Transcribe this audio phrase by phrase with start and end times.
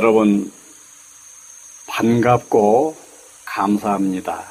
[0.00, 0.50] 여러분
[1.86, 2.96] 반갑고
[3.44, 4.46] 감사합니다.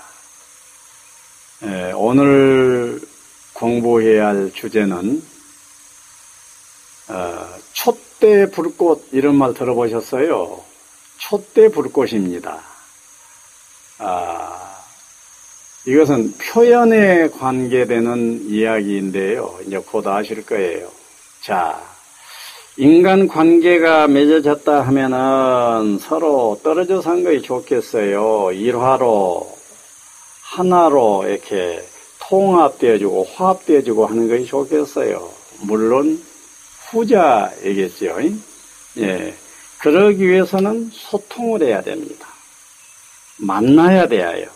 [1.64, 3.02] 예, 오늘
[3.54, 5.24] 공부해야 할 주제는
[7.08, 10.64] 어, 촛대 불꽃 이런 말 들어보셨어요?
[11.18, 12.62] 촛대 불꽃입니다.
[13.98, 14.78] 아,
[15.84, 19.58] 이것은 표현에 관계되는 이야기인데요.
[19.66, 20.92] 이제 곧 아실 거예요.
[21.42, 21.82] 자,
[22.82, 28.54] 인간 관계가 맺어졌다 하면은 서로 떨어져 산 것이 좋겠어요.
[28.54, 29.54] 일화로,
[30.44, 31.84] 하나로 이렇게
[32.22, 35.30] 통합되어주고 화합되어주고 하는 것이 좋겠어요.
[35.64, 36.24] 물론
[36.90, 38.16] 후자이겠죠.
[39.00, 39.34] 예.
[39.80, 42.30] 그러기 위해서는 소통을 해야 됩니다.
[43.40, 44.48] 만나야 돼요.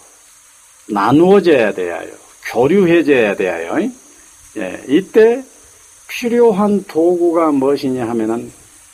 [0.88, 2.00] 나누어져야 돼요.
[2.46, 3.92] 교류해져야 돼요.
[4.56, 4.82] 예.
[4.88, 5.44] 이때
[6.14, 8.52] 필요한 도구가 무엇이냐 하면은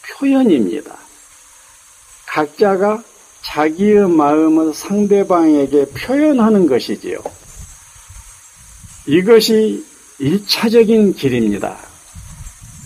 [0.08, 0.96] 표현입니다.
[2.26, 3.04] 각자가
[3.42, 7.18] 자기의 마음을 상대방에게 표현하는 것이지요.
[9.08, 9.86] 이것이
[10.20, 11.78] 일차적인 길입니다.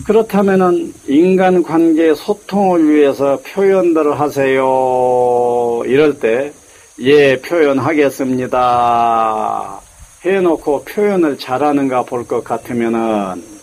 [0.06, 5.82] 그렇다면은 인간 관계 소통을 위해서 표현들을 하세요.
[5.86, 6.52] 이럴 때,
[7.00, 9.80] 예, 표현하겠습니다.
[10.24, 13.53] 해놓고 표현을 잘하는가 볼 것 같으면은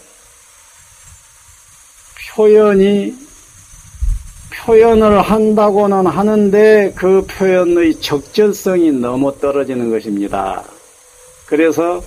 [2.34, 3.14] 표현이
[4.54, 10.64] 표현을 한다고는 하는데 그 표현의 적절성이 너무 떨어지는 것입니다.
[11.46, 12.02] 그래서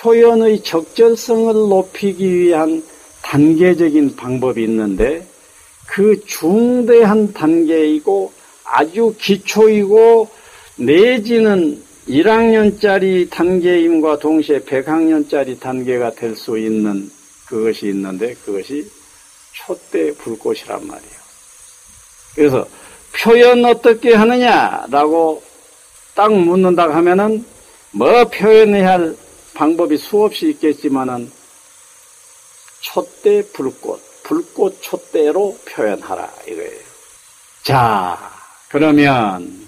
[0.00, 2.82] 표현의 적절성을 높이기 위한
[3.22, 5.26] 단계적인 방법이 있는데
[5.86, 8.32] 그 중대한 단계이고
[8.64, 10.28] 아주 기초이고
[10.76, 17.10] 내지는 1학년짜리 단계임과 동시에 100학년짜리 단계가 될 수 있는
[17.46, 18.86] 그것이 있는데 그것이
[19.54, 21.24] 촛대 불꽃이란 말이에요.
[22.34, 22.68] 그래서
[23.12, 25.42] 표현 어떻게 하느냐라고
[26.14, 27.46] 딱 묻는다 하면은
[27.92, 29.16] 뭐 표현해야 할
[29.54, 31.30] 방법이 수없이 있겠지만은
[32.80, 36.84] 촛대 불꽃, 불꽃 촛대로 표현하라 이거예요.
[37.62, 38.32] 자,
[38.68, 39.66] 그러면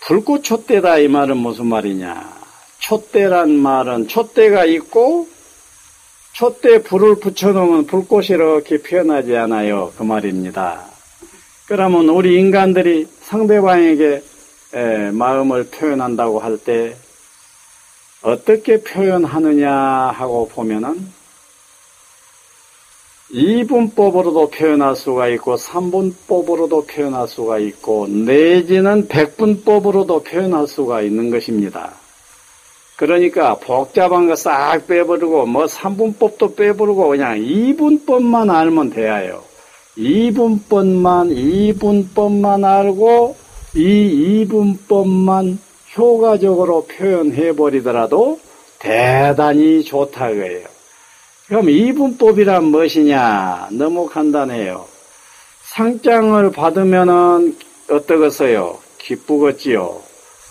[0.00, 2.36] 불꽃 촛대다 이 말은 무슨 말이냐?
[2.78, 5.28] 촛대란 말은 촛대가 있고
[6.36, 9.90] 촛대 불을 붙여놓으면 불꽃이 이렇게 피어나지 않아요.
[9.96, 10.84] 그 말입니다.
[11.66, 14.22] 그러면 우리 인간들이 상대방에게
[15.14, 16.94] 마음을 표현한다고 할 때
[18.20, 21.10] 어떻게 표현하느냐 하고 보면은
[23.30, 31.94] 이분법으로도 표현할 수가 있고 삼분법으로도 표현할 수가 있고 내지는 백분법으로도 표현할 수가 있는 것입니다.
[32.96, 39.42] 그러니까 복잡한 거 싹 빼버리고 뭐 3분법도 빼버리고 그냥 2분법만 알면 돼요.
[39.98, 41.30] 2분법만
[41.76, 43.36] 2분법만 알고
[43.74, 45.58] 이 2분법만
[45.96, 48.40] 효과적으로 표현해 버리더라도
[48.78, 50.66] 대단히 좋다 그예요.
[51.48, 53.68] 그럼 2분법이란 무엇이냐?
[53.72, 54.86] 너무 간단해요.
[55.64, 57.56] 상장을 받으면은
[57.90, 58.78] 어떠겠어요?
[58.98, 60.05] 기쁘겠지요.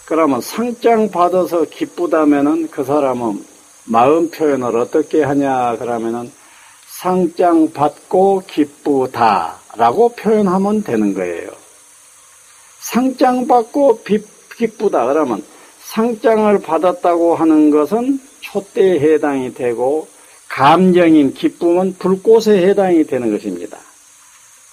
[0.06, 3.44] 그러면 상장 받아서 기쁘다면은 그 사람은
[3.86, 6.32] 마음 표현을 어떻게 하냐 그러면은
[6.88, 11.50] 상장 받고 기쁘다라고 표현하면 되는 거예요.
[12.80, 14.04] 상장 받고
[14.56, 15.44] 기쁘다 그러면
[15.82, 20.08] 상장을 받았다고 하는 것은 촛대에 해당이 되고
[20.48, 23.78] 감정인 기쁨은 불꽃에 해당이 되는 것입니다.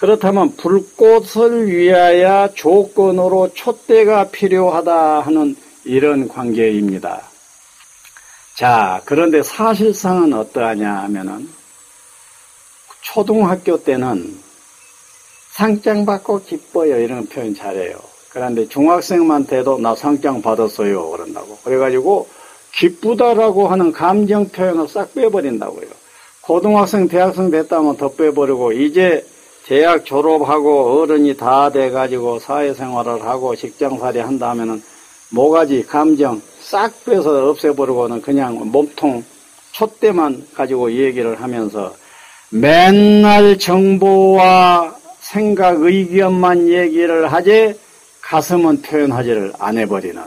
[0.02, 5.54] 그렇다면 불꽃을 위하여 조건으로 촛대가 필요하다 하는
[5.84, 7.22] 이런 관계입니다.
[8.56, 11.48] 자, 그런데 사실상은 어떠하냐 하면은
[13.02, 14.36] 초등학교 때는
[15.52, 17.94] 상장 받고 기뻐요 이런 표현 잘해요.
[18.30, 21.58] 그런데 중학생만 돼도 나 상장 받았어요 그런다고.
[21.62, 22.28] 그래가지고
[22.74, 25.86] 기쁘다라고 하는 감정 표현을 싹 빼버린다고요.
[26.40, 29.24] 고등학생, 대학생 됐다면 더 빼버리고 이제
[29.66, 34.82] 대학 졸업하고 어른이 다 돼가지고 사회생활을 하고 직장살이 한다면은
[35.30, 39.24] 모가지 감정 싹 빼서 없애버리고는 그냥 몸통
[39.72, 41.94] 촛대만 가지고 얘기를 하면서
[42.50, 47.74] 맨날 정보와 생각, 의견만 얘기를 하지
[48.20, 50.20] 가슴은 표현하지를 안 해버리는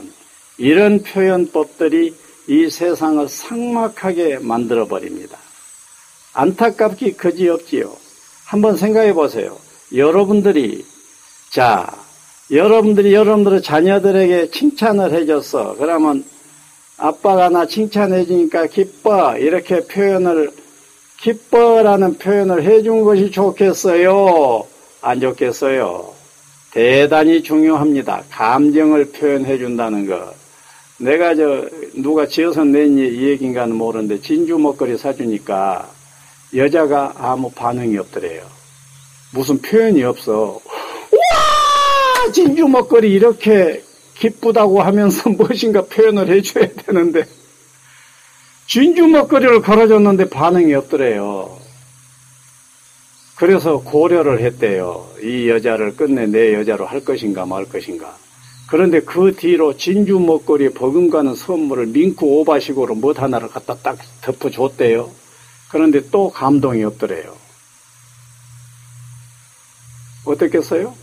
[0.58, 2.14] 이런 표현법들이
[2.48, 5.38] 이 세상을 삭막하게 만들어 버립니다.
[6.32, 8.05] 안타깝기 그지없지요.
[8.46, 9.56] 한번 생각해 보세요.
[9.94, 10.84] 여러분들이,
[11.50, 11.92] 자,
[12.50, 15.74] 여러분들이 여러분들의 자녀들에게 칭찬을 해줬어.
[15.76, 16.24] 그러면
[16.96, 19.36] 아빠가 나 칭찬해 주니까 기뻐.
[19.36, 20.52] 이렇게 표현을,
[21.18, 24.64] 기뻐라는 표현을 해준 것이 좋겠어요.
[25.02, 26.14] 안 좋겠어요.
[26.70, 28.22] 대단히 중요합니다.
[28.30, 30.32] 감정을 표현해 준다는 거.
[30.98, 35.95] 내가 저 누가 지어서 낸이 얘기인가는 모르는데 진주 먹거리 사주니까
[36.56, 38.42] 여자가 아무 반응이 없더래요.
[39.32, 40.60] 무슨 표현이 없어.
[41.12, 43.82] 와 진주 먹거리 이렇게
[44.14, 47.24] 기쁘다고 하면서 무엇인가 표현을 해줘야 되는데
[48.66, 51.58] 진주 먹거리를 걸어줬는데 반응이 없더래요.
[53.36, 55.06] 그래서 고려를 했대요.
[55.22, 58.16] 이 여자를 끝내 내 여자로 할 것인가 말 것인가.
[58.68, 65.25] 그런데 그 뒤로 진주 먹거리 버금가는 선물을 민쿠 오바식으로 못 하나를 갖다 딱 덮어줬대요.
[65.68, 67.36] 그런데 또 감동이 없더래요.
[70.24, 70.94] 어떻겠어요?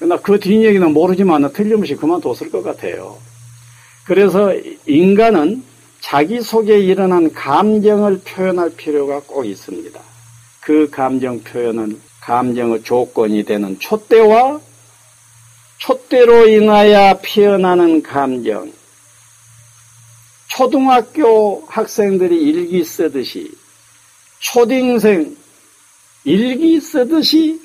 [0.00, 3.18] 나 그 뒷얘기는 모르지만 틀림없이 그만뒀을 것 같아요.
[4.04, 4.52] 그래서
[4.86, 5.62] 인간은
[6.00, 10.00] 자기 속에 일어난 감정을 표현할 필요가 꼭 있습니다.
[10.60, 14.60] 그 감정 표현은 감정의 조건이 되는 촛대와
[15.78, 18.72] 촛대로 인하여 피어나는 감정.
[20.48, 23.52] 초등학교 학생들이 일기 쓰듯이
[24.42, 25.36] 초등생
[26.24, 27.60] 일기 쓰듯이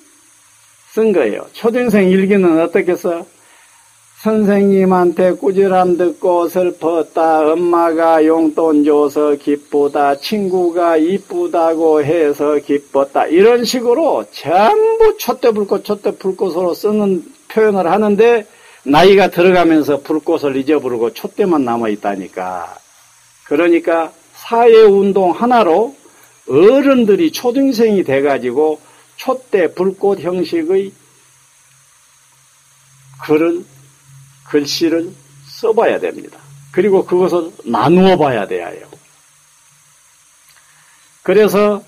[0.94, 1.46] 쓴 거예요.
[1.54, 3.26] 초등생 일기는 어떻게 써?
[4.22, 7.52] 선생님한테 꾸지람 듣고 슬펐다.
[7.52, 10.18] 엄마가 용돈 줘서 기쁘다.
[10.18, 13.28] 친구가 이쁘다고 해서 기뻤다.
[13.28, 18.46] 이런 식으로 전부 촛대 불꽃 촛대 불꽃으로 쓰는 표현을 하는데
[18.84, 22.76] 나이가 들어가면서 불꽃을 잊어버리고 촛대만 남아있다니까.
[23.46, 25.96] 그러니까 사회운동 하나로
[26.50, 28.80] 어른들이 초등생이 돼가지고
[29.18, 30.92] 촛대 불꽃 형식의
[33.24, 33.66] 글을
[34.50, 35.12] 글씨를
[35.48, 36.40] 써봐야 됩니다.
[36.72, 38.88] 그리고 그것을 나누어 봐야 돼요.
[41.24, 41.84] 그래서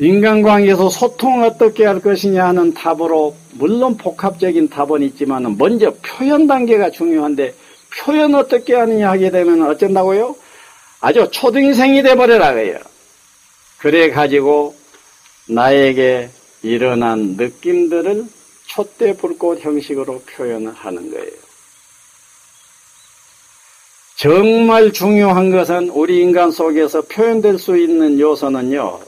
[0.00, 7.54] 인간관계에서 소통 어떻게 할 것이냐 하는 답으로 물론 복합적인 답은 있지만 먼저 표현 단계가 중요한데
[7.96, 10.34] 표현 어떻게 하느냐 하게 되면 어쩐다고요?
[11.00, 12.78] 아주 초등생이 돼버려라 그래요.
[13.84, 14.74] 그래 가지고
[15.46, 16.30] 나에게
[16.62, 18.24] 일어난 느낌들을
[18.66, 21.32] 촛대 불꽃 형식으로 표현을 하는 거예요.
[24.16, 29.00] 정말 중요한 것은 우리 인간 속에서 표현될 수 있는 요소는요,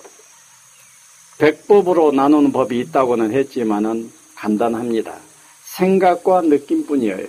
[1.39, 5.17] 백법으로 나누는 법이 있다고는 했지만은 간단합니다.
[5.65, 7.29] 생각과 느낌뿐이에요.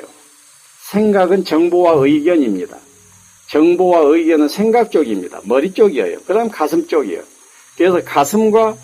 [0.91, 2.77] 생각은 정보와 의견입니다.
[3.47, 5.39] 정보와 의견은 생각 쪽입니다.
[5.45, 6.17] 머리 쪽이에요.
[6.27, 7.36] 그 다음 가슴 쪽이에요.
[7.77, 8.75] 그래서 가슴과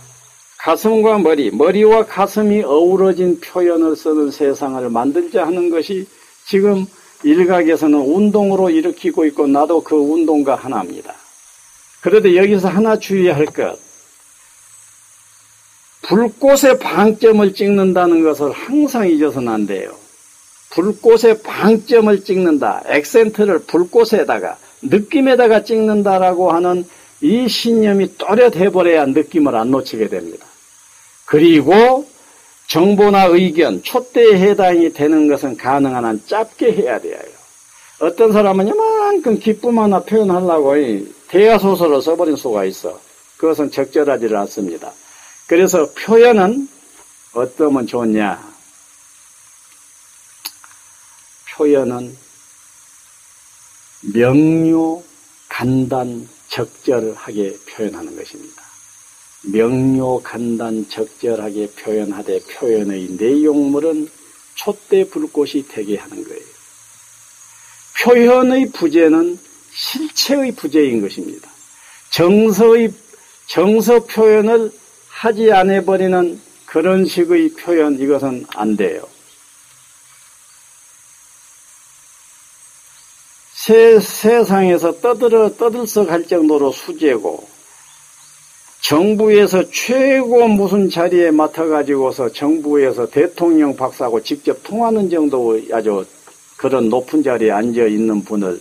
[0.59, 6.07] 가슴과 머리, 머리와 가슴이 어우러진 표현을 쓰는 세상을 만들자 하는 것이
[6.45, 6.85] 지금
[7.23, 11.13] 일각에서는 운동으로 일으키고 있고 나도 그 운동가 하나입니다.
[11.99, 13.77] 그런데 여기서 하나 주의할 것.
[16.03, 19.93] 불꽃의 방점을 찍는다는 것을 항상 잊어서는 안 돼요.
[20.69, 22.83] 불꽃의 방점을 찍는다.
[22.87, 26.85] 액센트를 불꽃에다가 느낌에다가 찍는다라고 하는
[27.23, 30.45] 이 신념이 또렷해버려야 느낌을 안 놓치게 됩니다.
[31.25, 32.05] 그리고
[32.67, 37.17] 정보나 의견, 촛대에 해당이 되는 것은 가능한 한 짧게 해야 돼요.
[37.99, 40.73] 어떤 사람은 이만큼 기쁨 하나 표현하려고
[41.29, 42.99] 대야소설을 써버린 수가 있어.
[43.37, 44.91] 그것은 적절하지 않습니다.
[45.47, 46.67] 그래서 표현은
[47.33, 48.53] 어떠면 좋냐?
[51.55, 52.17] 표현은
[54.13, 55.01] 명료,
[55.47, 58.61] 간단, 적절하게 표현하는 것입니다.
[59.45, 64.07] 명료, 간단, 적절하게 표현하되 표현의 내용물은
[64.55, 66.43] 촛대 불꽃이 되게 하는 거예요.
[68.03, 69.39] 표현의 부재는
[69.73, 71.49] 실체의 부재인 것입니다.
[72.11, 72.93] 정서의,
[73.47, 74.71] 정서 표현을
[75.09, 79.12] 하지 않아 버리는 그런 식의 표현, 이것은 안 돼요.
[83.65, 87.47] 세, 세상에서 떠들어, 떠들썩할 정도로 수재고,
[88.81, 96.05] 정부에서 최고 무슨 자리에 맡아가지고서 정부에서 대통령 박사하고 직접 통하는 정도 아주
[96.57, 98.59] 그런 높은 자리에 앉아 있는 분을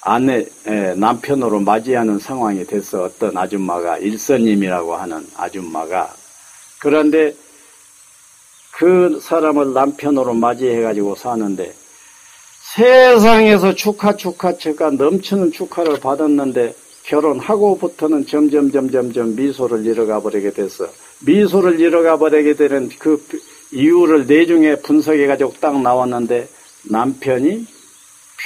[0.00, 0.46] 아내,
[0.94, 6.14] 남편으로 맞이하는 상황이 돼서 어떤 아줌마가 일선님이라고 하는 아줌마가
[6.78, 7.34] 그런데
[8.70, 11.74] 그 사람을 남편으로 맞이해가지고 사는데
[12.74, 20.88] 세상에서 축하 축하 축하 넘치는 축하를 받았는데 결혼하고부터는 점점 점점 점 미소를 잃어가 버리게 됐어.
[21.24, 23.24] 미소를 잃어가 버리게 되는 그
[23.70, 26.48] 이유를 내중에 분석해 가지고 딱 나왔는데
[26.90, 27.64] 남편이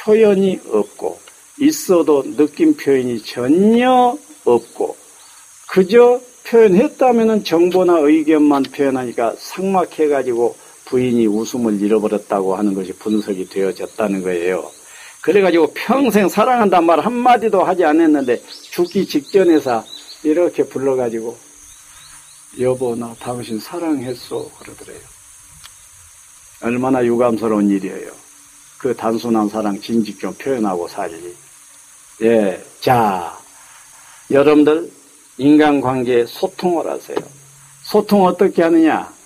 [0.05, 1.19] 표현이 없고
[1.61, 4.97] 있어도 느낌 표현이 전혀 없고
[5.71, 10.55] 그저 표현했다면은 정보나 의견만 표현하니까 상막해 가지고
[10.89, 14.71] 부인이 웃음을 잃어버렸다고 하는 것이 분석이 되어졌다는 거예요.
[15.21, 19.85] 그래가지고 평생 사랑한단 말 한마디도 하지 않았는데 죽기 직전에서
[20.23, 21.37] 이렇게 불러가지고
[22.61, 25.01] 여보 나 당신 사랑했어 그러더래요.
[26.63, 28.11] 얼마나 유감스러운 일이에요.
[28.79, 31.37] 그 단순한 사랑 진직 좀 표현하고 살리.
[32.23, 33.39] 예, 자
[34.31, 34.91] 여러분들
[35.37, 37.19] 인간관계에 소통을 하세요.
[37.83, 39.18] 소통 어떻게 하느냐?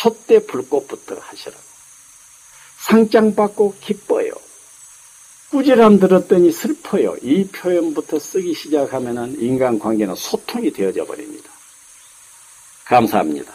[0.00, 1.62] 촛대 불꽃부터 하시라고.
[2.78, 4.32] 상장 받고 기뻐요.
[5.50, 7.16] 꾸지람 들었더니 슬퍼요.
[7.20, 11.50] 이 표현부터 쓰기 시작하면 인간관계는 소통이 되어져 버립니다.
[12.86, 13.52] 감사합니다.